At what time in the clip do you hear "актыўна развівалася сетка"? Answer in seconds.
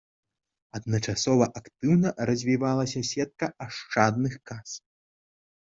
1.61-3.45